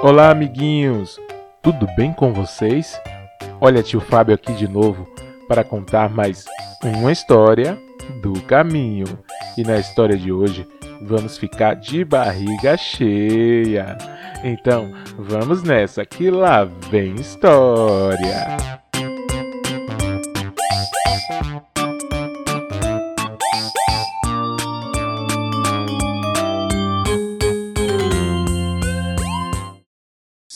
[0.00, 1.18] Olá, amiguinhos!
[1.60, 3.00] Tudo bem com vocês?
[3.60, 5.08] Olha, tio Fábio aqui de novo
[5.48, 6.44] para contar mais
[6.84, 7.76] uma história
[8.22, 9.06] do caminho.
[9.56, 10.64] E na história de hoje
[11.02, 13.98] vamos ficar de barriga cheia.
[14.44, 18.78] Então, vamos nessa que lá vem história.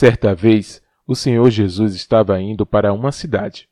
[0.00, 3.68] Certa vez, o Senhor Jesus estava indo para uma cidade.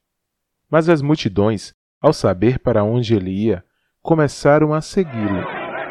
[0.70, 3.64] Mas as multidões, ao saber para onde ele ia,
[4.02, 5.42] começaram a segui-lo.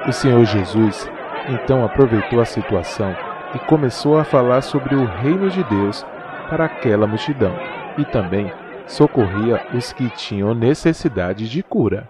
[0.08, 1.10] O Senhor Jesus
[1.50, 3.16] então aproveitou a situação
[3.56, 6.06] e começou a falar sobre o reino de Deus
[6.52, 7.56] para aquela multidão
[7.98, 8.54] e também
[8.86, 12.08] socorria os que tinham necessidade de cura.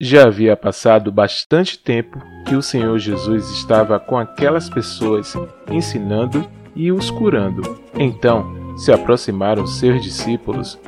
[0.00, 5.34] Já havia passado bastante tempo que o Senhor Jesus estava com aquelas pessoas,
[5.70, 6.46] ensinando
[6.76, 7.78] e os curando.
[7.94, 10.78] Então se aproximaram seus discípulos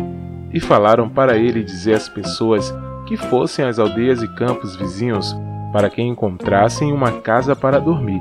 [0.52, 2.74] e falaram para ele dizer às pessoas
[3.06, 5.34] que fossem às aldeias e campos vizinhos
[5.72, 8.20] para que encontrassem uma casa para dormir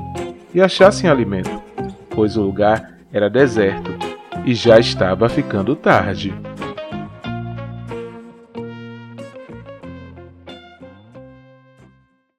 [0.54, 1.62] e achassem alimento,
[2.10, 3.90] pois o lugar era deserto
[4.44, 6.34] e já estava ficando tarde.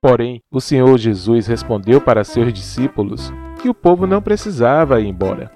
[0.07, 3.29] Porém, o Senhor Jesus respondeu para seus discípulos
[3.61, 5.51] que o povo não precisava ir embora,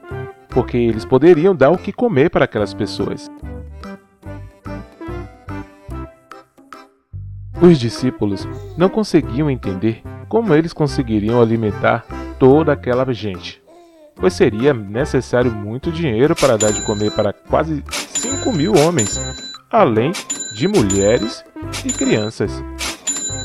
[0.50, 3.32] porque eles poderiam dar o que comer para aquelas pessoas.
[7.62, 8.46] Os discípulos
[8.78, 12.06] não conseguiam entender como eles conseguiriam alimentar
[12.38, 13.64] toda aquela gente,
[14.18, 19.18] pois seria necessário muito dinheiro para dar de comer para quase 5 mil homens,
[19.72, 20.12] além
[20.54, 21.42] de mulheres
[21.86, 22.62] e crianças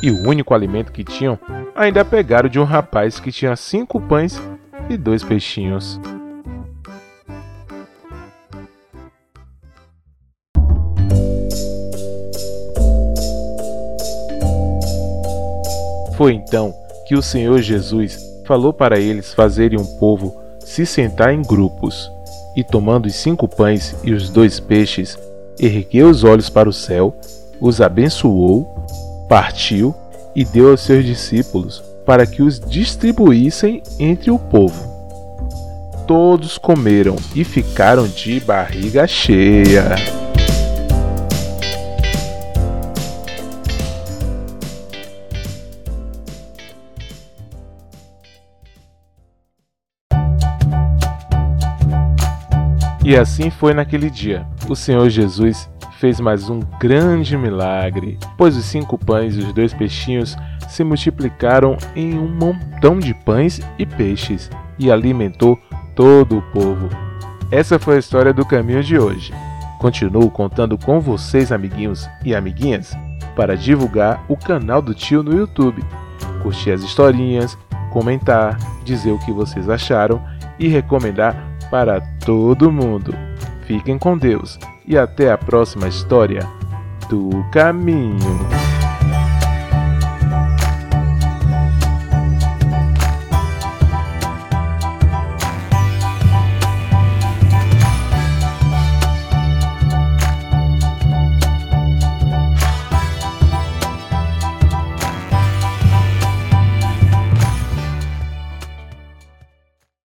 [0.07, 1.37] e o único alimento que tinham
[1.75, 4.41] ainda pegaram de um rapaz que tinha cinco pães
[4.89, 5.99] e dois peixinhos.
[16.17, 16.73] Foi então
[17.09, 22.09] que o Senhor Jesus falou para eles fazerem um povo se sentar em grupos,
[22.56, 25.19] e tomando os cinco pães e os dois peixes,
[25.59, 27.12] ergueu os olhos para o céu,
[27.61, 28.75] os abençoou
[29.28, 29.94] partiu
[30.34, 34.94] e deu aos seus discípulos para que os distribuíssem entre o povo.
[36.06, 39.97] Todos comeram e ficaram de barriga cheia.
[53.04, 54.44] E assim foi naquele dia.
[54.69, 55.69] O Senhor Jesus
[55.99, 60.37] fez mais um grande milagre, pois os cinco pães e os dois peixinhos
[60.69, 65.59] se multiplicaram em um montão de pães e peixes e alimentou
[65.95, 66.89] todo o povo.
[67.51, 69.33] Essa foi a história do caminho de hoje.
[69.79, 72.93] Continuo contando com vocês, amiguinhos e amiguinhas,
[73.35, 75.83] para divulgar o canal do tio no YouTube,
[76.43, 77.56] curtir as historinhas,
[77.91, 80.23] comentar, dizer o que vocês acharam
[80.59, 81.37] e recomendar
[81.71, 83.15] para todo mundo.
[83.66, 86.47] Fiquem com Deus e até a próxima história
[87.09, 88.56] do caminho.